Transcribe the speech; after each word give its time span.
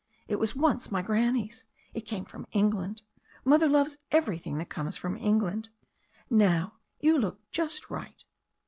It 0.27 0.37
was 0.39 0.55
once 0.55 0.91
my 0.91 1.03
granny's. 1.03 1.63
It 1.93 2.07
came 2.07 2.25
from 2.25 2.47
England. 2.53 3.03
Mother 3.45 3.69
loves 3.69 3.99
everything 4.11 4.57
that 4.57 4.67
comes 4.67 4.97
from 4.97 5.15
England. 5.15 5.69
Now, 6.27 6.77
you 7.01 7.19
look 7.19 7.39
just 7.51 7.91
right." 7.91 8.25